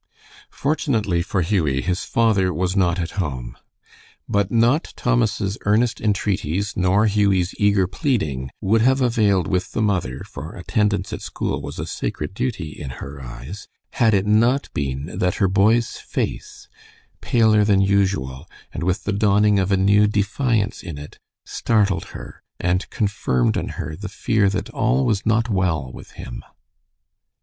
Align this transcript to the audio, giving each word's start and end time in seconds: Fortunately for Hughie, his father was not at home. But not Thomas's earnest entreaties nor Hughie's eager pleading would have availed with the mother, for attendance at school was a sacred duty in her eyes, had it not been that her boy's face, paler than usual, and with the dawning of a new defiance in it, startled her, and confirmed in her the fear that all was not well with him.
Fortunately 0.49 1.21
for 1.21 1.43
Hughie, 1.43 1.83
his 1.83 2.05
father 2.05 2.51
was 2.51 2.75
not 2.75 2.97
at 2.97 3.19
home. 3.23 3.55
But 4.27 4.49
not 4.49 4.93
Thomas's 4.95 5.59
earnest 5.63 6.01
entreaties 6.01 6.75
nor 6.75 7.05
Hughie's 7.05 7.53
eager 7.59 7.85
pleading 7.85 8.49
would 8.61 8.81
have 8.81 8.99
availed 8.99 9.47
with 9.47 9.73
the 9.73 9.81
mother, 9.83 10.23
for 10.27 10.55
attendance 10.55 11.13
at 11.13 11.21
school 11.21 11.61
was 11.61 11.77
a 11.77 11.85
sacred 11.85 12.33
duty 12.33 12.71
in 12.71 12.89
her 12.99 13.21
eyes, 13.21 13.67
had 13.91 14.15
it 14.15 14.25
not 14.25 14.69
been 14.73 15.19
that 15.19 15.35
her 15.35 15.47
boy's 15.47 15.97
face, 15.97 16.67
paler 17.21 17.63
than 17.63 17.79
usual, 17.79 18.49
and 18.73 18.81
with 18.81 19.03
the 19.03 19.13
dawning 19.13 19.59
of 19.59 19.71
a 19.71 19.77
new 19.77 20.07
defiance 20.07 20.81
in 20.81 20.97
it, 20.97 21.19
startled 21.45 22.05
her, 22.05 22.41
and 22.59 22.89
confirmed 22.89 23.55
in 23.55 23.67
her 23.77 23.95
the 23.95 24.09
fear 24.09 24.49
that 24.49 24.71
all 24.71 25.05
was 25.05 25.27
not 25.27 25.47
well 25.47 25.91
with 25.93 26.13
him. 26.13 26.43